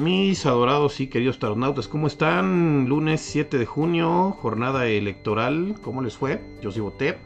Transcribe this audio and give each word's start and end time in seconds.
Mis 0.00 0.46
adorados 0.46 0.98
y 1.00 1.08
queridos 1.08 1.38
taronautas, 1.38 1.86
¿cómo 1.86 2.06
están? 2.06 2.88
Lunes 2.88 3.20
7 3.20 3.58
de 3.58 3.66
junio, 3.66 4.30
jornada 4.40 4.86
electoral, 4.86 5.74
¿cómo 5.82 6.00
les 6.00 6.16
fue? 6.16 6.40
Yo 6.62 6.70
sí 6.72 6.80
voté, 6.80 7.18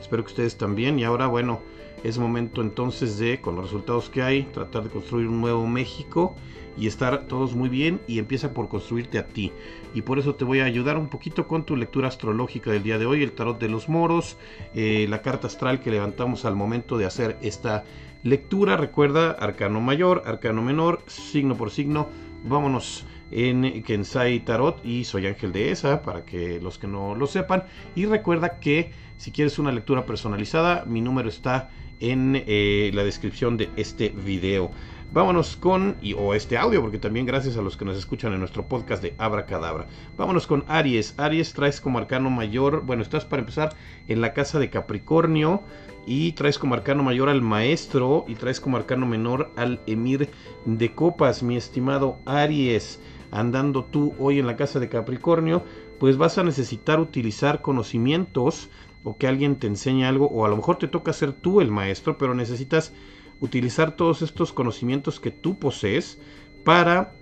espero 0.00 0.22
que 0.22 0.28
ustedes 0.28 0.56
también. 0.56 0.96
Y 1.00 1.02
ahora, 1.02 1.26
bueno, 1.26 1.60
es 2.04 2.18
momento 2.18 2.62
entonces 2.62 3.18
de, 3.18 3.40
con 3.40 3.56
los 3.56 3.64
resultados 3.64 4.10
que 4.10 4.22
hay, 4.22 4.44
tratar 4.44 4.84
de 4.84 4.90
construir 4.90 5.26
un 5.26 5.40
nuevo 5.40 5.66
México 5.66 6.36
y 6.78 6.86
estar 6.86 7.26
todos 7.26 7.56
muy 7.56 7.68
bien 7.68 8.00
y 8.06 8.20
empieza 8.20 8.54
por 8.54 8.68
construirte 8.68 9.18
a 9.18 9.26
ti. 9.26 9.50
Y 9.92 10.02
por 10.02 10.20
eso 10.20 10.36
te 10.36 10.44
voy 10.44 10.60
a 10.60 10.66
ayudar 10.66 10.98
un 10.98 11.08
poquito 11.08 11.48
con 11.48 11.64
tu 11.64 11.74
lectura 11.74 12.06
astrológica 12.06 12.70
del 12.70 12.84
día 12.84 12.98
de 12.98 13.06
hoy, 13.06 13.24
el 13.24 13.32
tarot 13.32 13.58
de 13.58 13.68
los 13.68 13.88
moros, 13.88 14.36
eh, 14.76 15.06
la 15.08 15.20
carta 15.20 15.48
astral 15.48 15.80
que 15.80 15.90
levantamos 15.90 16.44
al 16.44 16.54
momento 16.54 16.96
de 16.96 17.06
hacer 17.06 17.38
esta 17.42 17.82
lectura. 18.22 18.76
Recuerda, 18.76 19.32
arcano 19.32 19.80
mayor, 19.80 20.22
arcano 20.26 20.62
menor, 20.62 21.02
signo 21.06 21.56
por 21.56 21.70
signo. 21.70 22.08
Vámonos 22.44 23.06
en 23.30 23.82
Kensai 23.82 24.40
Tarot 24.44 24.84
y 24.84 25.04
soy 25.04 25.26
Ángel 25.26 25.52
de 25.52 25.70
esa 25.70 26.02
para 26.02 26.24
que 26.24 26.60
los 26.60 26.78
que 26.78 26.86
no 26.86 27.14
lo 27.14 27.26
sepan. 27.26 27.64
Y 27.94 28.06
recuerda 28.06 28.58
que 28.60 28.92
si 29.16 29.30
quieres 29.30 29.58
una 29.58 29.72
lectura 29.72 30.06
personalizada, 30.06 30.84
mi 30.86 31.00
número 31.00 31.28
está 31.28 31.70
en 32.00 32.42
eh, 32.46 32.90
la 32.94 33.04
descripción 33.04 33.56
de 33.56 33.68
este 33.76 34.08
video. 34.08 34.70
Vámonos 35.12 35.56
con, 35.56 35.96
y, 36.00 36.12
o 36.12 36.34
este 36.34 36.56
audio, 36.56 36.80
porque 36.80 37.00
también 37.00 37.26
gracias 37.26 37.56
a 37.56 37.62
los 37.62 37.76
que 37.76 37.84
nos 37.84 37.96
escuchan 37.96 38.32
en 38.32 38.38
nuestro 38.38 38.68
podcast 38.68 39.02
de 39.02 39.16
Abra 39.18 39.44
Cadabra. 39.44 39.88
Vámonos 40.16 40.46
con 40.46 40.64
Aries. 40.68 41.14
Aries 41.16 41.52
traes 41.52 41.80
como 41.80 41.98
arcano 41.98 42.30
mayor, 42.30 42.82
bueno, 42.86 43.02
estás 43.02 43.24
para 43.24 43.40
empezar 43.40 43.74
en 44.06 44.20
la 44.20 44.32
casa 44.32 44.60
de 44.60 44.70
Capricornio 44.70 45.62
y 46.06 46.30
traes 46.32 46.60
como 46.60 46.74
arcano 46.74 47.02
mayor 47.02 47.28
al 47.28 47.42
maestro 47.42 48.24
y 48.28 48.36
traes 48.36 48.60
como 48.60 48.76
arcano 48.76 49.04
menor 49.04 49.50
al 49.56 49.80
emir 49.88 50.30
de 50.64 50.94
copas, 50.94 51.42
mi 51.42 51.56
estimado 51.56 52.20
Aries. 52.24 53.00
Andando 53.32 53.86
tú 53.86 54.14
hoy 54.20 54.38
en 54.38 54.46
la 54.46 54.54
casa 54.54 54.78
de 54.78 54.88
Capricornio, 54.88 55.64
pues 55.98 56.18
vas 56.18 56.38
a 56.38 56.44
necesitar 56.44 57.00
utilizar 57.00 57.62
conocimientos 57.62 58.70
o 59.02 59.16
que 59.16 59.26
alguien 59.26 59.56
te 59.56 59.66
enseñe 59.66 60.04
algo, 60.04 60.26
o 60.26 60.44
a 60.44 60.48
lo 60.48 60.56
mejor 60.56 60.76
te 60.76 60.86
toca 60.86 61.12
ser 61.12 61.32
tú 61.32 61.60
el 61.60 61.72
maestro, 61.72 62.16
pero 62.16 62.32
necesitas 62.32 62.92
utilizar 63.40 63.96
todos 63.96 64.22
estos 64.22 64.52
conocimientos 64.52 65.20
que 65.20 65.30
tú 65.30 65.58
posees 65.58 66.18
para 66.64 67.14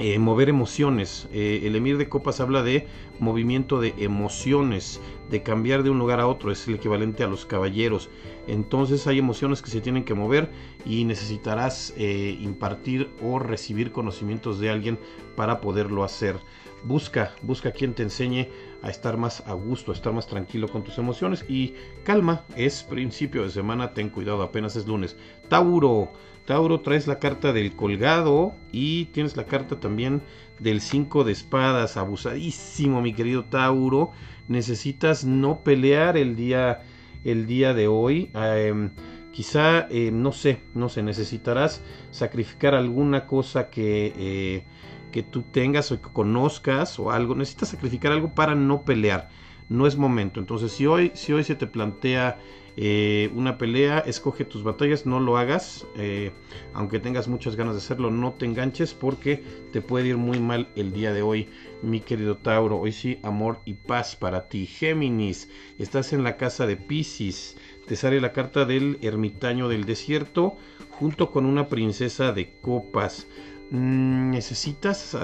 eh, 0.00 0.18
mover 0.20 0.48
emociones. 0.48 1.28
Eh, 1.32 1.62
el 1.64 1.74
Emir 1.74 1.98
de 1.98 2.08
Copas 2.08 2.38
habla 2.40 2.62
de 2.62 2.86
movimiento 3.18 3.80
de 3.80 3.94
emociones, 3.98 5.00
de 5.28 5.42
cambiar 5.42 5.82
de 5.82 5.90
un 5.90 5.98
lugar 5.98 6.20
a 6.20 6.28
otro, 6.28 6.52
es 6.52 6.68
el 6.68 6.76
equivalente 6.76 7.24
a 7.24 7.26
los 7.26 7.44
caballeros. 7.44 8.08
Entonces 8.46 9.08
hay 9.08 9.18
emociones 9.18 9.60
que 9.60 9.70
se 9.70 9.80
tienen 9.80 10.04
que 10.04 10.14
mover 10.14 10.50
y 10.86 11.04
necesitarás 11.04 11.92
eh, 11.96 12.38
impartir 12.40 13.10
o 13.20 13.40
recibir 13.40 13.90
conocimientos 13.90 14.60
de 14.60 14.70
alguien 14.70 14.98
para 15.34 15.60
poderlo 15.60 16.04
hacer. 16.04 16.36
Busca, 16.84 17.34
busca 17.42 17.72
quien 17.72 17.94
te 17.94 18.04
enseñe 18.04 18.48
a 18.82 18.90
estar 18.90 19.16
más 19.16 19.42
a 19.46 19.52
gusto, 19.52 19.92
a 19.92 19.94
estar 19.94 20.12
más 20.12 20.26
tranquilo 20.26 20.68
con 20.68 20.84
tus 20.84 20.98
emociones 20.98 21.44
y 21.48 21.74
calma, 22.04 22.44
es 22.56 22.82
principio 22.82 23.42
de 23.42 23.50
semana, 23.50 23.92
ten 23.92 24.08
cuidado, 24.08 24.42
apenas 24.42 24.76
es 24.76 24.86
lunes. 24.86 25.16
Tauro, 25.48 26.12
Tauro 26.46 26.80
traes 26.80 27.06
la 27.06 27.18
carta 27.18 27.52
del 27.52 27.74
colgado 27.74 28.54
y 28.72 29.06
tienes 29.06 29.36
la 29.36 29.44
carta 29.44 29.80
también 29.80 30.22
del 30.58 30.80
5 30.80 31.24
de 31.24 31.32
espadas, 31.32 31.96
abusadísimo 31.96 33.02
mi 33.02 33.12
querido 33.12 33.44
Tauro, 33.44 34.12
necesitas 34.48 35.24
no 35.24 35.60
pelear 35.60 36.16
el 36.16 36.36
día, 36.36 36.82
el 37.24 37.46
día 37.46 37.74
de 37.74 37.88
hoy. 37.88 38.30
Em, 38.34 38.90
quizá, 39.32 39.86
eh, 39.90 40.10
no 40.10 40.32
sé, 40.32 40.60
no 40.74 40.88
sé, 40.88 41.02
necesitarás 41.02 41.82
sacrificar 42.10 42.74
alguna 42.74 43.26
cosa 43.26 43.70
que... 43.70 44.12
Eh, 44.16 44.64
que 45.10 45.22
tú 45.22 45.42
tengas 45.42 45.90
o 45.92 46.00
que 46.00 46.08
conozcas 46.10 46.98
o 46.98 47.10
algo, 47.10 47.34
necesitas 47.34 47.70
sacrificar 47.70 48.12
algo 48.12 48.34
para 48.34 48.54
no 48.54 48.82
pelear. 48.82 49.28
No 49.68 49.86
es 49.86 49.96
momento. 49.96 50.40
Entonces, 50.40 50.72
si 50.72 50.86
hoy, 50.86 51.12
si 51.14 51.32
hoy 51.32 51.44
se 51.44 51.54
te 51.54 51.66
plantea 51.66 52.38
eh, 52.80 53.32
una 53.34 53.58
pelea, 53.58 53.98
escoge 53.98 54.44
tus 54.44 54.62
batallas, 54.62 55.04
no 55.04 55.18
lo 55.18 55.36
hagas. 55.36 55.84
Eh, 55.96 56.30
aunque 56.72 57.00
tengas 57.00 57.26
muchas 57.26 57.56
ganas 57.56 57.74
de 57.74 57.78
hacerlo, 57.78 58.12
no 58.12 58.34
te 58.34 58.46
enganches 58.46 58.94
porque 58.94 59.42
te 59.72 59.82
puede 59.82 60.08
ir 60.08 60.16
muy 60.16 60.38
mal 60.38 60.68
el 60.76 60.92
día 60.92 61.12
de 61.12 61.22
hoy, 61.22 61.48
mi 61.82 61.98
querido 61.98 62.36
Tauro. 62.36 62.78
Hoy 62.78 62.92
sí, 62.92 63.18
amor 63.24 63.60
y 63.64 63.74
paz 63.74 64.14
para 64.14 64.48
ti. 64.48 64.64
Géminis, 64.64 65.50
estás 65.78 66.12
en 66.12 66.22
la 66.22 66.36
casa 66.36 66.68
de 66.68 66.76
Pisces. 66.76 67.58
Te 67.88 67.96
sale 67.96 68.20
la 68.20 68.32
carta 68.32 68.64
del 68.64 68.98
ermitaño 69.02 69.68
del 69.68 69.84
desierto 69.84 70.56
junto 70.90 71.32
con 71.32 71.46
una 71.46 71.68
princesa 71.68 72.30
de 72.30 72.52
copas. 72.60 73.26
Mm, 73.70 74.30
necesitas 74.30 75.14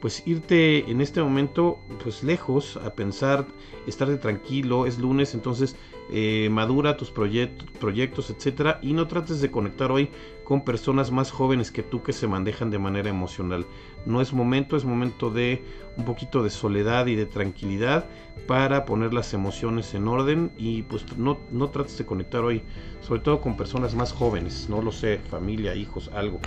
pues 0.00 0.22
irte 0.26 0.90
en 0.90 1.00
este 1.00 1.22
momento 1.22 1.80
pues 2.02 2.22
lejos 2.22 2.76
a 2.76 2.94
pensar, 2.94 3.46
estar 3.86 4.14
tranquilo, 4.18 4.86
es 4.86 4.98
lunes, 4.98 5.34
entonces 5.34 5.76
eh, 6.10 6.48
madura 6.52 6.96
tus 6.96 7.10
proyectos, 7.10 8.30
etcétera, 8.30 8.78
y 8.80 8.92
no 8.92 9.08
trates 9.08 9.40
de 9.40 9.50
conectar 9.50 9.90
hoy 9.90 10.10
con 10.44 10.64
personas 10.64 11.10
más 11.10 11.32
jóvenes 11.32 11.72
que 11.72 11.82
tú 11.82 12.04
que 12.04 12.12
se 12.12 12.28
manejan 12.28 12.70
de 12.70 12.78
manera 12.78 13.08
emocional. 13.08 13.66
No 14.04 14.20
es 14.20 14.32
momento, 14.32 14.76
es 14.76 14.84
momento 14.84 15.30
de 15.30 15.64
un 15.96 16.04
poquito 16.04 16.44
de 16.44 16.50
soledad 16.50 17.06
y 17.06 17.16
de 17.16 17.26
tranquilidad 17.26 18.06
para 18.46 18.84
poner 18.84 19.12
las 19.12 19.34
emociones 19.34 19.94
en 19.94 20.06
orden 20.06 20.52
y 20.56 20.82
pues 20.82 21.04
no, 21.18 21.38
no 21.50 21.70
trates 21.70 21.98
de 21.98 22.06
conectar 22.06 22.44
hoy, 22.44 22.62
sobre 23.00 23.22
todo 23.22 23.40
con 23.40 23.56
personas 23.56 23.96
más 23.96 24.12
jóvenes, 24.12 24.68
no 24.68 24.82
lo 24.82 24.92
sé, 24.92 25.18
familia, 25.18 25.74
hijos, 25.74 26.10
algo. 26.14 26.38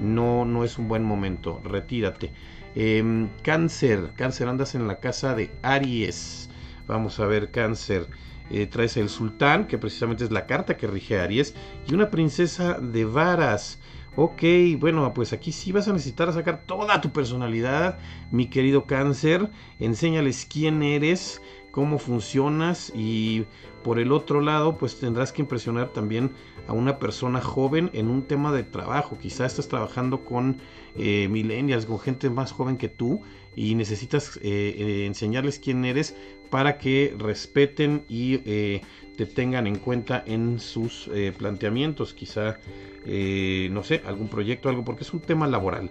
No, 0.00 0.44
no 0.44 0.64
es 0.64 0.76
un 0.76 0.88
buen 0.88 1.04
momento, 1.04 1.60
retírate. 1.62 2.32
Em, 2.74 3.28
cáncer, 3.42 4.10
cáncer, 4.16 4.48
andas 4.48 4.74
en 4.74 4.88
la 4.88 4.98
casa 4.98 5.34
de 5.34 5.50
Aries. 5.62 6.50
Vamos 6.86 7.20
a 7.20 7.26
ver, 7.26 7.50
cáncer. 7.50 8.08
Eh, 8.50 8.66
traes 8.66 8.96
el 8.96 9.08
sultán, 9.08 9.66
que 9.66 9.78
precisamente 9.78 10.24
es 10.24 10.30
la 10.30 10.46
carta 10.46 10.76
que 10.76 10.86
rige 10.86 11.18
a 11.18 11.24
Aries, 11.24 11.54
y 11.88 11.94
una 11.94 12.10
princesa 12.10 12.74
de 12.74 13.04
varas. 13.04 13.78
Ok, 14.16 14.42
bueno, 14.78 15.12
pues 15.12 15.32
aquí 15.32 15.50
sí 15.50 15.72
vas 15.72 15.88
a 15.88 15.92
necesitar 15.92 16.32
sacar 16.32 16.62
toda 16.66 17.00
tu 17.00 17.10
personalidad, 17.10 17.98
mi 18.30 18.46
querido 18.46 18.86
cáncer. 18.86 19.50
Enséñales 19.80 20.46
quién 20.48 20.82
eres, 20.82 21.42
cómo 21.74 21.98
funcionas 21.98 22.92
y 22.94 23.46
por 23.82 23.98
el 23.98 24.12
otro 24.12 24.40
lado, 24.40 24.78
pues 24.78 25.00
tendrás 25.00 25.32
que 25.32 25.42
impresionar 25.42 25.88
también 25.88 26.30
a 26.68 26.72
una 26.72 27.00
persona 27.00 27.40
joven 27.40 27.90
en 27.94 28.06
un 28.06 28.22
tema 28.22 28.52
de 28.52 28.62
trabajo. 28.62 29.18
Quizás 29.18 29.50
estás 29.52 29.66
trabajando 29.66 30.24
con 30.24 30.58
eh, 30.96 31.26
millennials, 31.28 31.84
con 31.84 31.98
gente 31.98 32.30
más 32.30 32.52
joven 32.52 32.76
que 32.76 32.88
tú 32.88 33.22
y 33.56 33.74
necesitas 33.74 34.36
eh, 34.36 34.40
eh, 34.78 35.06
enseñarles 35.06 35.58
quién 35.58 35.84
eres 35.84 36.16
para 36.48 36.78
que 36.78 37.12
respeten 37.18 38.04
y 38.08 38.40
eh, 38.44 38.80
te 39.16 39.26
tengan 39.26 39.66
en 39.66 39.74
cuenta 39.74 40.22
en 40.28 40.60
sus 40.60 41.10
planteamientos. 41.38 42.14
Quizá, 42.14 42.60
no 43.04 43.82
sé, 43.82 44.02
algún 44.06 44.28
proyecto, 44.28 44.68
algo, 44.68 44.84
porque 44.84 45.02
es 45.02 45.12
un 45.12 45.20
tema 45.20 45.48
laboral. 45.48 45.90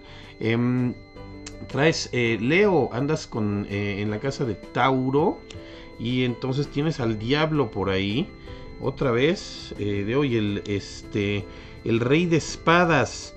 Traes, 1.68 2.10
Leo, 2.12 2.90
andas 2.92 3.26
con, 3.26 3.66
en 3.70 4.10
la 4.10 4.20
casa 4.20 4.44
de 4.44 4.54
Tauro 4.54 5.38
y 5.98 6.24
entonces 6.24 6.68
tienes 6.68 7.00
al 7.00 7.18
diablo 7.18 7.70
por 7.70 7.90
ahí. 7.90 8.28
Otra 8.80 9.10
vez, 9.10 9.74
de 9.78 10.16
hoy, 10.16 10.36
el, 10.36 10.62
este, 10.66 11.44
el 11.84 12.00
rey 12.00 12.26
de 12.26 12.36
espadas. 12.36 13.34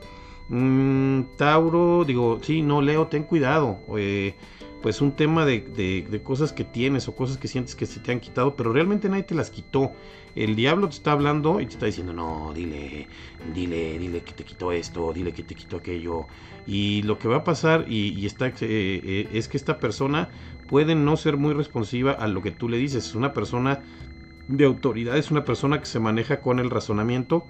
Mm, 0.50 1.22
Tauro, 1.36 2.04
digo, 2.06 2.40
sí, 2.42 2.62
no, 2.62 2.82
Leo, 2.82 3.08
ten 3.08 3.24
cuidado. 3.24 3.80
Pues 4.82 5.02
un 5.02 5.14
tema 5.14 5.46
de, 5.46 6.22
cosas 6.24 6.54
que 6.54 6.64
tienes 6.64 7.08
o 7.08 7.16
cosas 7.16 7.38
que 7.38 7.48
sientes 7.48 7.76
que 7.76 7.86
se 7.86 8.00
te 8.00 8.12
han 8.12 8.20
quitado, 8.20 8.56
pero 8.56 8.72
realmente 8.72 9.10
nadie 9.10 9.24
te 9.24 9.36
las 9.36 9.50
quitó. 9.50 9.92
El 10.36 10.56
diablo 10.56 10.88
te 10.88 10.96
está 10.96 11.14
hablando 11.14 11.60
y 11.60 11.66
te 11.66 11.74
está 11.74 11.88
diciendo, 11.88 12.14
no, 12.14 12.54
dile, 12.54 13.08
dile, 13.54 13.98
dile 13.98 14.22
que 14.22 14.34
te 14.34 14.44
quitó 14.44 14.72
esto, 14.72 15.12
dile 15.14 15.34
que 15.34 15.44
te 15.44 15.56
quitó 15.56 15.78
aquello. 15.78 16.28
Y 16.68 17.02
lo 17.04 17.18
que 17.18 17.28
va 17.28 17.38
a 17.38 17.44
pasar 17.44 17.86
y, 17.90 18.26
está, 18.26 18.48
eh, 18.48 18.54
eh, 18.62 19.30
es 19.34 19.48
que 19.48 19.58
esta 19.58 19.80
persona 19.80 20.30
puede 20.68 20.96
no 20.96 21.18
ser 21.18 21.38
muy 21.38 21.54
responsiva 21.54 22.12
a 22.12 22.28
lo 22.28 22.42
que 22.44 22.52
tú 22.52 22.70
le 22.70 22.78
dices. 22.78 23.08
Es 23.08 23.16
una 23.16 23.34
persona 23.34 23.82
de 24.48 24.66
autoridad, 24.66 25.18
es 25.18 25.32
una 25.32 25.44
persona 25.44 25.80
que 25.80 25.86
se 25.86 26.00
maneja 26.00 26.40
con 26.40 26.60
el 26.60 26.70
razonamiento 26.70 27.48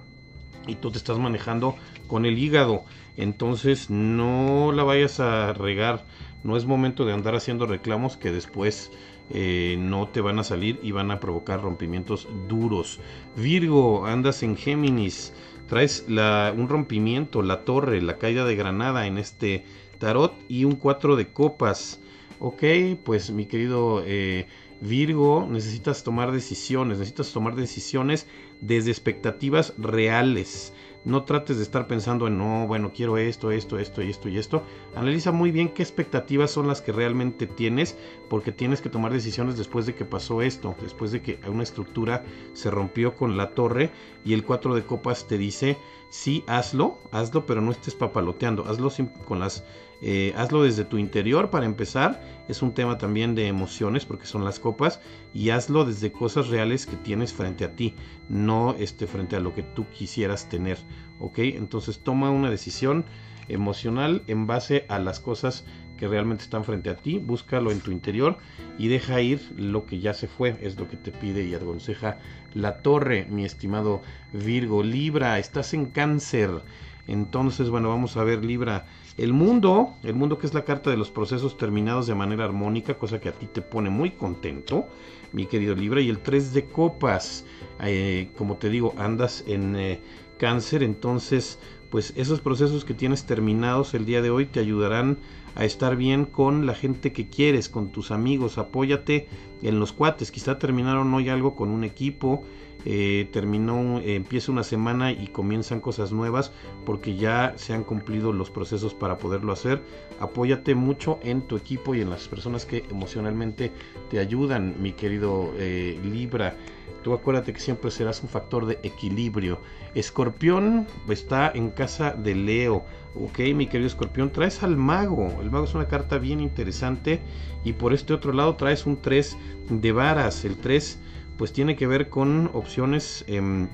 y 0.66 0.76
tú 0.76 0.90
te 0.90 0.98
estás 0.98 1.18
manejando 1.18 1.76
con 2.06 2.26
el 2.26 2.38
hígado. 2.38 2.84
Entonces 3.16 3.90
no 3.90 4.70
la 4.72 4.84
vayas 4.84 5.18
a 5.18 5.52
regar. 5.52 6.06
No 6.44 6.56
es 6.56 6.66
momento 6.66 7.04
de 7.04 7.12
andar 7.12 7.34
haciendo 7.34 7.66
reclamos 7.66 8.16
que 8.16 8.30
después 8.30 8.90
eh, 9.30 9.76
no 9.78 10.08
te 10.08 10.20
van 10.20 10.38
a 10.38 10.44
salir 10.44 10.78
y 10.82 10.92
van 10.92 11.10
a 11.10 11.20
provocar 11.20 11.62
rompimientos 11.62 12.28
duros. 12.48 13.00
Virgo, 13.36 14.06
andas 14.06 14.42
en 14.42 14.56
Géminis. 14.56 15.32
Traes 15.66 16.06
un 16.08 16.68
rompimiento, 16.68 17.42
la 17.42 17.64
torre, 17.64 18.00
la 18.00 18.16
caída 18.16 18.46
de 18.46 18.56
granada 18.56 19.06
en 19.06 19.18
este 19.18 19.64
tarot 19.98 20.34
y 20.48 20.64
un 20.64 20.76
4 20.76 21.16
de 21.16 21.28
copas. 21.28 22.00
Ok, 22.40 22.62
pues 23.04 23.30
mi 23.30 23.46
querido 23.46 24.02
eh, 24.06 24.46
Virgo, 24.80 25.46
necesitas 25.50 26.04
tomar 26.04 26.30
decisiones, 26.32 26.98
necesitas 26.98 27.32
tomar 27.32 27.56
decisiones 27.56 28.26
desde 28.60 28.90
expectativas 28.90 29.74
reales, 29.76 30.72
No 31.08 31.24
trates 31.24 31.56
de 31.56 31.62
estar 31.62 31.86
pensando 31.86 32.26
en, 32.26 32.36
no, 32.36 32.66
bueno, 32.66 32.92
quiero 32.94 33.16
esto, 33.16 33.50
esto, 33.50 33.78
esto 33.78 34.02
y 34.02 34.10
esto 34.10 34.28
y 34.28 34.36
esto. 34.36 34.62
Analiza 34.94 35.32
muy 35.32 35.50
bien 35.50 35.70
qué 35.70 35.82
expectativas 35.82 36.50
son 36.50 36.68
las 36.68 36.82
que 36.82 36.92
realmente 36.92 37.46
tienes, 37.46 37.96
porque 38.28 38.52
tienes 38.52 38.82
que 38.82 38.90
tomar 38.90 39.10
decisiones 39.10 39.56
después 39.56 39.86
de 39.86 39.94
que 39.94 40.04
pasó 40.04 40.42
esto, 40.42 40.76
después 40.82 41.10
de 41.10 41.22
que 41.22 41.40
una 41.48 41.62
estructura 41.62 42.24
se 42.52 42.70
rompió 42.70 43.16
con 43.16 43.38
la 43.38 43.52
torre 43.54 43.90
y 44.22 44.34
el 44.34 44.44
4 44.44 44.74
de 44.74 44.84
copas 44.84 45.26
te 45.26 45.38
dice, 45.38 45.78
sí, 46.10 46.44
hazlo, 46.46 46.98
hazlo, 47.10 47.46
pero 47.46 47.62
no 47.62 47.70
estés 47.70 47.94
papaloteando, 47.94 48.66
hazlo 48.66 48.92
con 49.24 49.40
las 49.40 49.64
eh, 50.00 50.32
hazlo 50.36 50.62
desde 50.62 50.84
tu 50.84 50.98
interior 50.98 51.50
para 51.50 51.66
empezar. 51.66 52.20
Es 52.48 52.62
un 52.62 52.72
tema 52.72 52.98
también 52.98 53.34
de 53.34 53.46
emociones 53.46 54.04
porque 54.04 54.26
son 54.26 54.44
las 54.44 54.58
copas. 54.58 55.00
Y 55.34 55.50
hazlo 55.50 55.84
desde 55.84 56.12
cosas 56.12 56.48
reales 56.48 56.86
que 56.86 56.96
tienes 56.96 57.32
frente 57.32 57.64
a 57.64 57.74
ti. 57.74 57.94
No 58.28 58.74
este, 58.78 59.06
frente 59.06 59.36
a 59.36 59.40
lo 59.40 59.54
que 59.54 59.62
tú 59.62 59.86
quisieras 59.90 60.48
tener. 60.48 60.78
¿Ok? 61.20 61.38
Entonces 61.38 62.00
toma 62.00 62.30
una 62.30 62.50
decisión 62.50 63.04
emocional 63.48 64.22
en 64.26 64.46
base 64.46 64.84
a 64.88 64.98
las 64.98 65.20
cosas 65.20 65.64
que 65.98 66.08
realmente 66.08 66.44
están 66.44 66.64
frente 66.64 66.90
a 66.90 66.96
ti, 66.96 67.18
búscalo 67.18 67.72
en 67.72 67.80
tu 67.80 67.90
interior 67.90 68.38
y 68.78 68.88
deja 68.88 69.20
ir 69.20 69.40
lo 69.56 69.84
que 69.84 69.98
ya 69.98 70.14
se 70.14 70.28
fue, 70.28 70.56
es 70.62 70.78
lo 70.78 70.88
que 70.88 70.96
te 70.96 71.10
pide 71.10 71.44
y 71.44 71.54
aconseja 71.54 72.18
la 72.54 72.78
torre, 72.78 73.26
mi 73.28 73.44
estimado 73.44 74.00
Virgo. 74.32 74.82
Libra, 74.82 75.38
estás 75.38 75.74
en 75.74 75.86
cáncer. 75.86 76.62
Entonces, 77.08 77.70
bueno, 77.70 77.88
vamos 77.88 78.16
a 78.16 78.22
ver 78.22 78.44
Libra. 78.44 78.86
El 79.16 79.32
mundo, 79.32 79.96
el 80.04 80.14
mundo 80.14 80.38
que 80.38 80.46
es 80.46 80.54
la 80.54 80.64
carta 80.64 80.90
de 80.90 80.96
los 80.98 81.10
procesos 81.10 81.56
terminados 81.56 82.06
de 82.06 82.14
manera 82.14 82.44
armónica, 82.44 82.98
cosa 82.98 83.18
que 83.18 83.30
a 83.30 83.32
ti 83.32 83.46
te 83.46 83.62
pone 83.62 83.90
muy 83.90 84.10
contento, 84.10 84.86
mi 85.32 85.46
querido 85.46 85.74
Libra. 85.74 86.02
Y 86.02 86.10
el 86.10 86.20
3 86.20 86.52
de 86.52 86.66
copas, 86.66 87.46
eh, 87.82 88.28
como 88.36 88.56
te 88.56 88.68
digo, 88.68 88.94
andas 88.98 89.42
en 89.48 89.74
eh, 89.74 90.00
cáncer, 90.38 90.82
entonces, 90.82 91.58
pues 91.90 92.12
esos 92.14 92.42
procesos 92.42 92.84
que 92.84 92.92
tienes 92.92 93.24
terminados 93.24 93.94
el 93.94 94.04
día 94.04 94.20
de 94.20 94.28
hoy 94.28 94.44
te 94.44 94.60
ayudarán 94.60 95.16
a 95.54 95.64
estar 95.64 95.96
bien 95.96 96.26
con 96.26 96.66
la 96.66 96.74
gente 96.74 97.12
que 97.12 97.30
quieres, 97.30 97.70
con 97.70 97.90
tus 97.90 98.10
amigos. 98.10 98.58
Apóyate 98.58 99.28
en 99.62 99.80
los 99.80 99.92
cuates. 99.92 100.30
Quizá 100.30 100.58
terminaron 100.58 101.12
hoy 101.14 101.30
algo 101.30 101.56
con 101.56 101.70
un 101.70 101.84
equipo 101.84 102.44
eh, 102.84 103.28
terminó, 103.32 103.98
eh, 103.98 104.14
empieza 104.14 104.52
una 104.52 104.62
semana 104.62 105.10
y 105.12 105.26
comienzan 105.28 105.80
cosas 105.80 106.12
nuevas 106.12 106.52
porque 106.84 107.16
ya 107.16 107.54
se 107.56 107.74
han 107.74 107.84
cumplido 107.84 108.32
los 108.32 108.50
procesos 108.50 108.94
para 108.94 109.18
poderlo 109.18 109.52
hacer. 109.52 109.82
Apóyate 110.20 110.74
mucho 110.74 111.18
en 111.22 111.42
tu 111.42 111.56
equipo 111.56 111.94
y 111.94 112.00
en 112.00 112.10
las 112.10 112.28
personas 112.28 112.64
que 112.66 112.84
emocionalmente 112.90 113.72
te 114.10 114.18
ayudan, 114.18 114.76
mi 114.80 114.92
querido 114.92 115.52
eh, 115.58 115.98
Libra. 116.04 116.56
Tú 117.02 117.14
acuérdate 117.14 117.52
que 117.52 117.60
siempre 117.60 117.90
serás 117.90 118.22
un 118.22 118.28
factor 118.28 118.66
de 118.66 118.78
equilibrio. 118.82 119.60
Escorpión 119.94 120.86
está 121.08 121.50
en 121.54 121.70
casa 121.70 122.12
de 122.12 122.34
Leo. 122.34 122.84
Ok, 123.14 123.38
mi 123.54 123.66
querido 123.66 123.86
Escorpión, 123.86 124.30
traes 124.30 124.62
al 124.62 124.76
mago. 124.76 125.38
El 125.40 125.50
mago 125.50 125.64
es 125.64 125.74
una 125.74 125.86
carta 125.86 126.18
bien 126.18 126.40
interesante. 126.40 127.20
Y 127.64 127.72
por 127.72 127.92
este 127.92 128.14
otro 128.14 128.32
lado 128.32 128.56
traes 128.56 128.84
un 128.84 129.00
3 129.00 129.36
de 129.70 129.92
varas. 129.92 130.44
El 130.44 130.56
3 130.56 131.00
pues 131.38 131.52
tiene 131.52 131.76
que 131.76 131.86
ver 131.86 132.10
con 132.10 132.50
opciones, 132.52 133.24
em, 133.28 133.68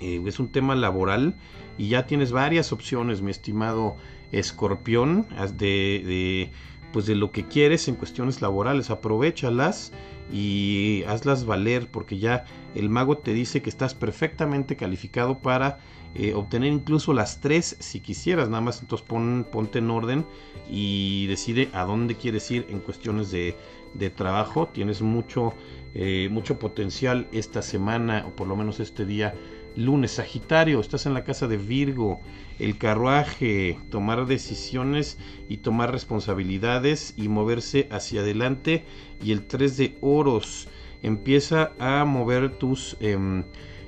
eh, 0.00 0.22
es 0.24 0.38
un 0.38 0.52
tema 0.52 0.76
laboral 0.76 1.34
y 1.78 1.88
ya 1.88 2.06
tienes 2.06 2.30
varias 2.30 2.72
opciones, 2.72 3.22
mi 3.22 3.30
estimado 3.30 3.96
escorpión, 4.32 5.26
de, 5.56 6.52
pues 6.92 7.06
de 7.06 7.16
lo 7.16 7.32
que 7.32 7.46
quieres 7.46 7.88
en 7.88 7.96
cuestiones 7.96 8.42
laborales, 8.42 8.90
aprovechalas 8.90 9.92
y 10.30 11.02
hazlas 11.08 11.44
valer 11.44 11.90
porque 11.90 12.18
ya 12.18 12.44
el 12.74 12.90
mago 12.90 13.18
te 13.18 13.32
dice 13.32 13.62
que 13.62 13.70
estás 13.70 13.94
perfectamente 13.94 14.76
calificado 14.76 15.38
para 15.40 15.78
eh, 16.14 16.34
obtener 16.34 16.72
incluso 16.72 17.12
las 17.12 17.40
tres 17.40 17.76
si 17.80 18.00
quisieras, 18.00 18.48
nada 18.48 18.60
más 18.60 18.82
entonces 18.82 19.06
pon, 19.06 19.46
ponte 19.50 19.78
en 19.78 19.90
orden 19.90 20.26
y 20.68 21.26
decide 21.28 21.70
a 21.72 21.84
dónde 21.84 22.14
quieres 22.14 22.50
ir 22.50 22.66
en 22.68 22.80
cuestiones 22.80 23.30
de, 23.30 23.56
de 23.94 24.10
trabajo, 24.10 24.68
tienes 24.68 25.02
mucho 25.02 25.54
eh, 25.94 26.28
mucho 26.30 26.58
potencial 26.58 27.28
esta 27.32 27.62
semana 27.62 28.24
o 28.26 28.36
por 28.36 28.46
lo 28.46 28.56
menos 28.56 28.80
este 28.80 29.04
día 29.04 29.34
lunes. 29.76 30.12
Sagitario, 30.12 30.80
estás 30.80 31.06
en 31.06 31.14
la 31.14 31.24
casa 31.24 31.48
de 31.48 31.56
Virgo, 31.56 32.20
el 32.58 32.78
carruaje, 32.78 33.78
tomar 33.90 34.26
decisiones 34.26 35.18
y 35.48 35.58
tomar 35.58 35.92
responsabilidades 35.92 37.14
y 37.16 37.28
moverse 37.28 37.88
hacia 37.90 38.20
adelante. 38.20 38.84
Y 39.22 39.32
el 39.32 39.46
3 39.46 39.76
de 39.76 39.98
oros, 40.00 40.68
empieza 41.02 41.72
a 41.78 42.04
mover 42.04 42.58
tus... 42.58 42.96
Em, 43.00 43.44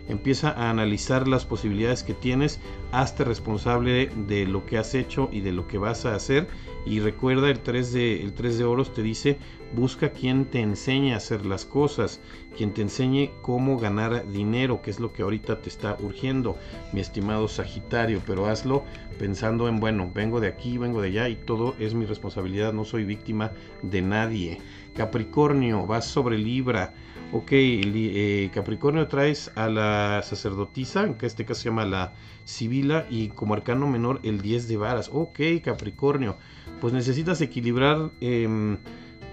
empieza 0.09 0.51
a 0.51 0.71
analizar 0.71 1.29
las 1.29 1.45
posibilidades 1.45 2.03
que 2.03 2.15
tienes, 2.15 2.61
hazte 2.91 3.25
responsable 3.25 4.11
de 4.27 4.47
lo 4.47 4.67
que 4.67 4.79
has 4.79 4.95
hecho 4.95 5.29
y 5.33 5.41
de 5.41 5.53
lo 5.53 5.67
que 5.67 5.79
vas 5.79 6.07
a 6.07 6.15
hacer. 6.15 6.49
Y 6.85 7.01
recuerda 7.01 7.49
el 7.49 7.61
3 7.61 7.93
de, 7.93 8.23
el 8.23 8.33
3 8.33 8.59
de 8.59 8.65
oros 8.65 8.93
te 8.93 9.03
dice 9.03 9.39
busca 9.75 10.11
quien 10.11 10.45
te 10.45 10.61
enseñe 10.61 11.13
a 11.13 11.17
hacer 11.17 11.47
las 11.47 11.65
cosas, 11.65 12.21
quien 12.57 12.73
te 12.73 12.83
enseñe 12.83 13.31
cómo 13.41 13.79
ganar 13.79 14.31
dinero, 14.31 14.83
que 14.83 14.91
es 14.91 15.01
lo 15.01 15.13
que 15.13 15.23
ahorita 15.23 15.61
te 15.61 15.69
está 15.69 15.97
urgiendo, 16.01 16.57
mi 16.93 17.01
estimado 17.01 17.49
Sagitario, 17.49 18.21
pero 18.27 18.47
hazlo 18.47 18.85
pensando 19.19 19.69
en, 19.69 19.81
bueno, 19.81 20.11
vengo 20.13 20.41
de 20.41 20.49
aquí, 20.49 20.79
vengo 20.79 21.01
de 21.01 21.09
allá 21.09 21.29
y 21.29 21.37
todo 21.37 21.75
es 21.79 21.95
mi 21.95 22.05
responsabilidad, 22.05 22.73
no 22.73 22.85
soy 22.85 23.05
víctima 23.05 23.53
de 23.83 24.03
nadie. 24.03 24.59
Capricornio, 24.95 25.87
vas 25.87 26.07
sobre 26.07 26.39
Libra, 26.39 26.95
Ok, 27.35 27.49
eh, 27.53 28.51
Capricornio 28.53 29.09
traes 29.09 29.51
a 29.55 29.67
la 29.71 30.21
sacerdotisa, 30.23 31.05
en 31.05 31.17
este 31.23 31.47
caso 31.47 31.63
se 31.63 31.71
llama 31.71 31.87
la 31.87 32.13
Sibila, 32.45 33.07
y 33.09 33.29
como 33.29 33.55
arcano 33.55 33.87
menor 33.87 34.21
el 34.23 34.43
10 34.43 34.69
de 34.69 34.77
varas. 34.77 35.09
Ok, 35.11 35.41
Capricornio, 35.65 36.37
pues 36.79 36.93
necesitas 36.93 37.41
equilibrar 37.41 38.11
em, 38.21 38.77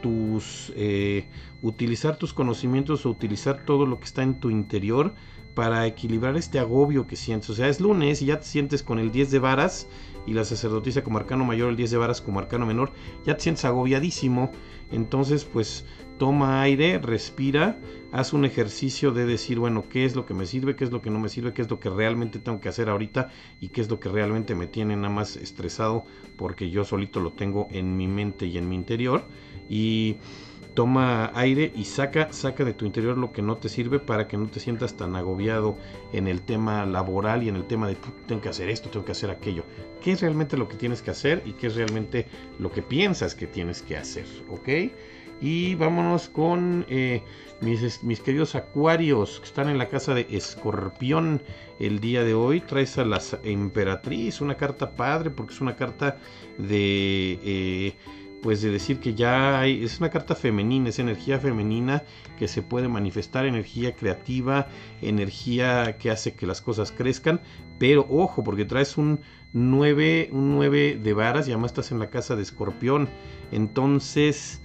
tus, 0.01 0.71
eh, 0.77 1.27
utilizar 1.61 2.15
tus 2.15 2.33
conocimientos 2.33 3.05
o 3.05 3.09
utilizar 3.09 3.65
todo 3.65 3.85
lo 3.85 3.99
que 3.99 4.05
está 4.05 4.23
en 4.23 4.39
tu 4.39 4.49
interior 4.49 5.13
para 5.59 5.85
equilibrar 5.85 6.37
este 6.37 6.57
agobio 6.57 7.05
que 7.05 7.17
sientes. 7.17 7.49
O 7.49 7.53
sea, 7.53 7.67
es 7.67 7.81
lunes 7.81 8.21
y 8.21 8.27
ya 8.27 8.39
te 8.39 8.45
sientes 8.45 8.81
con 8.81 8.97
el 8.97 9.11
10 9.11 9.29
de 9.29 9.39
varas 9.39 9.89
y 10.25 10.31
la 10.31 10.45
sacerdotisa 10.45 11.03
como 11.03 11.17
arcano 11.17 11.43
mayor, 11.43 11.69
el 11.69 11.75
10 11.75 11.91
de 11.91 11.97
varas 11.97 12.21
como 12.21 12.39
arcano 12.39 12.65
menor, 12.65 12.93
ya 13.25 13.35
te 13.35 13.43
sientes 13.43 13.65
agobiadísimo. 13.65 14.51
Entonces, 14.89 15.43
pues 15.43 15.85
toma 16.17 16.61
aire, 16.61 16.97
respira, 16.99 17.77
haz 18.13 18.31
un 18.31 18.45
ejercicio 18.45 19.11
de 19.11 19.25
decir, 19.25 19.59
bueno, 19.59 19.83
qué 19.89 20.05
es 20.05 20.15
lo 20.15 20.25
que 20.25 20.33
me 20.33 20.45
sirve, 20.45 20.77
qué 20.77 20.85
es 20.85 20.93
lo 20.93 21.01
que 21.01 21.09
no 21.09 21.19
me 21.19 21.27
sirve, 21.27 21.53
qué 21.53 21.61
es 21.61 21.69
lo 21.69 21.81
que 21.81 21.89
realmente 21.89 22.39
tengo 22.39 22.61
que 22.61 22.69
hacer 22.69 22.87
ahorita 22.87 23.27
y 23.59 23.67
qué 23.67 23.81
es 23.81 23.89
lo 23.89 23.99
que 23.99 24.07
realmente 24.07 24.55
me 24.55 24.65
tiene 24.65 24.95
nada 24.95 25.09
más 25.09 25.35
estresado 25.35 26.05
porque 26.37 26.69
yo 26.69 26.85
solito 26.85 27.19
lo 27.19 27.33
tengo 27.33 27.67
en 27.71 27.97
mi 27.97 28.07
mente 28.07 28.45
y 28.45 28.57
en 28.57 28.69
mi 28.69 28.75
interior. 28.75 29.25
Y 29.67 30.15
toma 30.79 31.29
aire 31.35 31.73
y 31.75 31.83
saca, 31.83 32.31
saca 32.31 32.63
de 32.63 32.71
tu 32.71 32.85
interior 32.85 33.17
lo 33.17 33.33
que 33.33 33.41
no 33.41 33.57
te 33.57 33.67
sirve 33.67 33.99
para 33.99 34.29
que 34.29 34.37
no 34.37 34.47
te 34.47 34.61
sientas 34.61 34.95
tan 34.95 35.13
agobiado 35.17 35.75
en 36.13 36.25
el 36.25 36.41
tema 36.41 36.85
laboral 36.85 37.43
y 37.43 37.49
en 37.49 37.57
el 37.57 37.65
tema 37.67 37.89
de 37.89 37.97
tengo 38.27 38.39
que 38.39 38.47
hacer 38.47 38.69
esto, 38.69 38.89
tengo 38.89 39.03
que 39.03 39.11
hacer 39.11 39.29
aquello. 39.29 39.65
¿Qué 40.01 40.13
es 40.13 40.21
realmente 40.21 40.55
lo 40.55 40.69
que 40.69 40.77
tienes 40.77 41.01
que 41.01 41.11
hacer 41.11 41.43
y 41.45 41.51
qué 41.51 41.67
es 41.67 41.75
realmente 41.75 42.27
lo 42.59 42.71
que 42.71 42.81
piensas 42.81 43.35
que 43.35 43.45
tienes 43.45 43.81
que 43.81 43.97
hacer? 43.97 44.23
¿Ok? 44.49 44.69
Y 45.41 45.75
vámonos 45.75 46.29
con 46.29 46.85
eh, 46.87 47.23
mis, 47.59 48.01
mis, 48.01 48.21
queridos 48.21 48.55
acuarios 48.55 49.41
que 49.41 49.47
están 49.47 49.67
en 49.67 49.77
la 49.77 49.89
casa 49.89 50.13
de 50.13 50.27
Escorpión 50.29 51.41
el 51.81 51.99
día 51.99 52.23
de 52.23 52.35
hoy. 52.35 52.61
Traes 52.61 52.97
a 52.97 53.03
la 53.03 53.21
emperatriz, 53.43 54.39
una 54.39 54.55
carta 54.55 54.91
padre 54.91 55.29
porque 55.29 55.51
es 55.51 55.59
una 55.59 55.75
carta 55.75 56.19
de... 56.57 57.37
Eh, 57.43 57.95
pues 58.41 58.61
de 58.61 58.71
decir 58.71 58.99
que 58.99 59.13
ya 59.13 59.59
hay, 59.59 59.83
es 59.83 59.99
una 59.99 60.09
carta 60.09 60.35
femenina, 60.35 60.89
es 60.89 60.99
energía 60.99 61.39
femenina 61.39 62.03
que 62.37 62.47
se 62.47 62.61
puede 62.61 62.87
manifestar, 62.87 63.45
energía 63.45 63.95
creativa, 63.95 64.67
energía 65.01 65.97
que 65.97 66.11
hace 66.11 66.33
que 66.33 66.47
las 66.47 66.61
cosas 66.61 66.91
crezcan, 66.91 67.41
pero 67.77 68.05
ojo, 68.09 68.43
porque 68.43 68.65
traes 68.65 68.97
un 68.97 69.21
9, 69.53 70.29
un 70.31 70.55
9 70.55 70.99
de 71.01 71.13
varas 71.13 71.47
y 71.47 71.51
además 71.51 71.71
estás 71.71 71.91
en 71.91 71.99
la 71.99 72.09
casa 72.09 72.35
de 72.35 72.43
escorpión, 72.43 73.09
entonces 73.51 74.61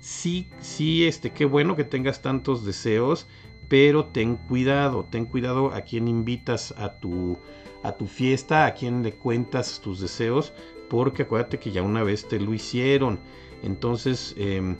sí, 0.00 0.48
sí, 0.60 1.06
este, 1.06 1.30
qué 1.30 1.44
bueno 1.44 1.76
que 1.76 1.84
tengas 1.84 2.22
tantos 2.22 2.64
deseos, 2.64 3.26
pero 3.68 4.06
ten 4.06 4.36
cuidado, 4.36 5.04
ten 5.10 5.26
cuidado 5.26 5.74
a 5.74 5.82
quien 5.82 6.08
invitas 6.08 6.72
a 6.78 6.98
tu, 6.98 7.38
a 7.82 7.92
tu 7.92 8.06
fiesta, 8.06 8.64
a 8.64 8.74
quien 8.74 9.02
le 9.02 9.12
cuentas 9.12 9.80
tus 9.82 10.00
deseos, 10.00 10.54
porque 10.88 11.22
acuérdate 11.22 11.58
que 11.58 11.70
ya 11.70 11.82
una 11.82 12.02
vez 12.02 12.26
te 12.28 12.40
lo 12.40 12.54
hicieron. 12.54 13.20
Entonces, 13.62 14.34
em, 14.38 14.76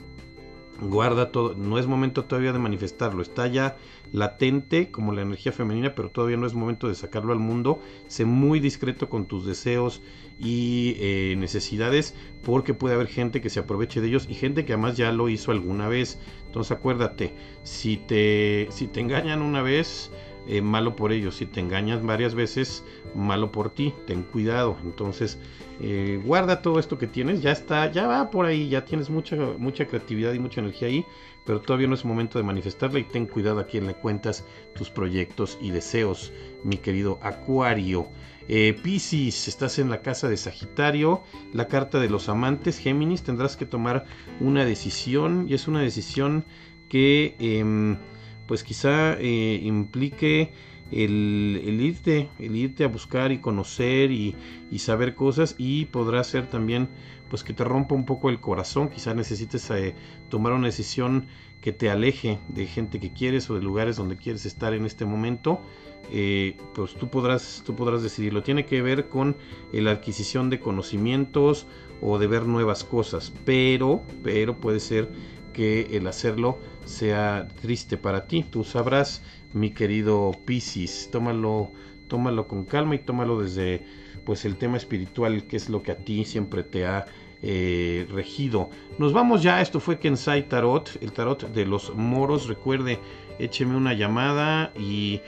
guarda 0.81 1.31
todo, 1.31 1.55
no 1.55 1.77
es 1.77 1.87
momento 1.87 2.25
todavía 2.25 2.53
de 2.53 2.59
manifestarlo, 2.59 3.21
está 3.21 3.47
ya 3.47 3.77
latente 4.11 4.91
como 4.91 5.11
la 5.11 5.21
energía 5.21 5.51
femenina, 5.51 5.93
pero 5.93 6.09
todavía 6.09 6.37
no 6.37 6.47
es 6.47 6.53
momento 6.53 6.87
de 6.87 6.95
sacarlo 6.95 7.33
al 7.33 7.39
mundo. 7.39 7.79
Sé 8.07 8.25
muy 8.25 8.59
discreto 8.59 9.09
con 9.09 9.25
tus 9.25 9.45
deseos 9.45 10.01
y 10.39 10.95
eh, 10.99 11.35
necesidades, 11.37 12.15
porque 12.43 12.73
puede 12.73 12.95
haber 12.95 13.07
gente 13.07 13.41
que 13.41 13.49
se 13.49 13.59
aproveche 13.59 14.01
de 14.01 14.07
ellos 14.07 14.27
y 14.29 14.35
gente 14.35 14.65
que 14.65 14.73
además 14.73 14.97
ya 14.97 15.11
lo 15.11 15.29
hizo 15.29 15.51
alguna 15.51 15.87
vez. 15.89 16.19
Entonces 16.45 16.71
acuérdate, 16.71 17.33
si 17.63 17.97
te, 17.97 18.67
si 18.71 18.87
te 18.87 19.01
engañan 19.01 19.41
una 19.41 19.61
vez, 19.61 20.11
eh, 20.49 20.61
malo 20.61 20.95
por 20.95 21.11
ellos. 21.11 21.35
Si 21.35 21.45
te 21.45 21.59
engañas 21.59 22.03
varias 22.03 22.33
veces, 22.33 22.83
malo 23.13 23.51
por 23.51 23.69
ti. 23.69 23.93
Ten 24.07 24.23
cuidado. 24.23 24.75
Entonces, 24.83 25.37
eh, 25.79 26.19
guarda 26.25 26.63
todo 26.63 26.79
esto 26.79 26.97
que 26.97 27.05
tienes. 27.05 27.43
Ya 27.43 27.51
está, 27.51 27.91
ya 27.91 28.07
va 28.07 28.31
por 28.31 28.47
ahí. 28.47 28.67
Ya 28.67 28.83
tienes 28.83 29.11
mucha, 29.11 29.35
mucha 29.59 29.85
creatividad 29.85 30.33
y 30.33 30.39
mucha 30.39 30.61
energía 30.61 30.87
ahí. 30.87 31.05
Pero 31.45 31.61
todavía 31.61 31.87
no 31.87 31.93
es 31.93 32.03
momento 32.03 32.39
de 32.39 32.43
manifestarla. 32.43 32.97
Y 32.97 33.03
ten 33.03 33.27
cuidado 33.27 33.59
a 33.59 33.67
quien 33.67 33.85
le 33.85 33.93
cuentas 33.93 34.43
tus 34.73 34.89
proyectos 34.89 35.59
y 35.61 35.69
deseos, 35.69 36.33
mi 36.63 36.77
querido 36.77 37.19
Acuario. 37.21 38.09
Eh, 38.51 38.75
Piscis, 38.81 39.47
estás 39.47 39.77
en 39.77 39.91
la 39.91 40.01
casa 40.01 40.27
de 40.27 40.35
Sagitario, 40.35 41.21
la 41.53 41.67
carta 41.67 41.99
de 41.99 42.09
los 42.09 42.29
amantes, 42.29 42.79
Géminis, 42.79 43.21
tendrás 43.21 43.55
que 43.55 43.67
tomar 43.67 44.05
una 44.39 44.65
decisión 44.65 45.45
y 45.47 45.53
es 45.53 45.67
una 45.67 45.81
decisión 45.81 46.43
que 46.89 47.35
em, 47.37 47.97
pues 48.49 48.63
quizá 48.63 49.13
eh, 49.19 49.59
implique 49.61 50.51
el, 50.91 51.79
irte, 51.79 52.29
el 52.39 52.55
irte 52.55 52.83
a 52.83 52.87
buscar 52.87 53.31
y 53.31 53.37
conocer 53.37 54.09
y, 54.09 54.35
saber 54.79 55.13
cosas 55.13 55.53
y 55.59 55.85
podrá 55.85 56.23
ser 56.23 56.47
también 56.47 56.89
pues 57.29 57.43
que 57.43 57.53
te 57.53 57.63
rompa 57.63 57.93
un 57.93 58.07
poco 58.07 58.27
el 58.31 58.39
corazón, 58.39 58.89
quizá 58.89 59.13
necesites 59.13 59.69
eh, 59.69 59.93
tomar 60.29 60.53
una 60.53 60.65
decisión 60.65 61.27
que 61.61 61.73
te 61.73 61.91
aleje 61.91 62.39
de 62.47 62.65
gente 62.65 62.99
que 62.99 63.13
quieres 63.13 63.47
o 63.51 63.53
de 63.53 63.61
lugares 63.61 63.97
donde 63.97 64.17
quieres 64.17 64.47
estar 64.47 64.73
en 64.73 64.87
este 64.87 65.05
momento 65.05 65.61
eh, 66.11 66.57
pues 66.73 66.95
tú 66.95 67.07
podrás, 67.07 67.61
tú 67.63 67.75
podrás 67.75 68.01
decidirlo. 68.01 68.41
Tiene 68.41 68.65
que 68.65 68.81
ver 68.81 69.09
con 69.09 69.37
la 69.71 69.91
adquisición 69.91 70.49
de 70.49 70.59
conocimientos 70.59 71.67
o 72.01 72.17
de 72.17 72.25
ver 72.25 72.47
nuevas 72.47 72.83
cosas, 72.83 73.31
pero, 73.45 74.01
pero 74.23 74.59
puede 74.59 74.79
ser 74.79 75.07
que 75.59 75.97
el 75.97 76.07
hacerlo 76.07 76.57
sea 76.85 77.49
triste 77.61 77.97
para 77.97 78.27
ti. 78.27 78.45
Tú 78.49 78.63
sabrás, 78.63 79.21
mi 79.51 79.71
querido 79.71 80.31
Piscis, 80.45 81.09
tómalo, 81.11 81.73
tómalo 82.07 82.47
con 82.47 82.63
calma 82.63 82.95
y 82.95 82.99
tómalo 82.99 83.41
desde 83.41 83.85
pues 84.23 84.45
el 84.45 84.55
tema 84.55 84.77
espiritual, 84.77 85.47
que 85.47 85.57
es 85.57 85.67
lo 85.67 85.83
que 85.83 85.91
a 85.91 85.97
ti 85.97 86.23
siempre 86.23 86.63
te 86.63 86.85
ha 86.85 87.07
eh, 87.41 88.07
regido. 88.09 88.69
Nos 88.99 89.11
vamos 89.11 89.43
ya, 89.43 89.59
esto 89.59 89.81
fue 89.81 89.99
Kensai 89.99 90.47
Tarot, 90.47 90.97
el 91.01 91.11
tarot 91.11 91.51
de 91.51 91.65
los 91.65 91.93
moros. 91.93 92.47
Recuerde, 92.47 92.97
écheme 93.37 93.75
una 93.75 93.93
llamada 93.93 94.71
y 94.79 95.19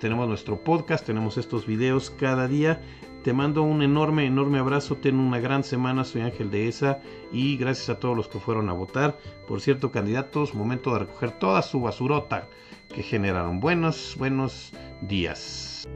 tenemos 0.00 0.26
nuestro 0.26 0.64
podcast, 0.64 1.04
tenemos 1.04 1.36
estos 1.36 1.66
videos 1.66 2.08
cada 2.08 2.48
día. 2.48 2.80
Te 3.24 3.32
mando 3.32 3.62
un 3.62 3.80
enorme, 3.80 4.26
enorme 4.26 4.58
abrazo. 4.58 4.96
Ten 4.96 5.18
una 5.18 5.40
gran 5.40 5.64
semana. 5.64 6.04
Soy 6.04 6.20
Ángel 6.20 6.50
de 6.50 6.68
ESA 6.68 6.98
y 7.32 7.56
gracias 7.56 7.88
a 7.88 7.98
todos 7.98 8.14
los 8.14 8.28
que 8.28 8.38
fueron 8.38 8.68
a 8.68 8.74
votar. 8.74 9.16
Por 9.48 9.62
cierto, 9.62 9.90
candidatos, 9.90 10.54
momento 10.54 10.92
de 10.92 10.98
recoger 11.00 11.30
toda 11.30 11.62
su 11.62 11.80
basurota 11.80 12.48
que 12.94 13.02
generaron. 13.02 13.60
Buenos, 13.60 14.14
buenos 14.18 14.74
días. 15.00 15.88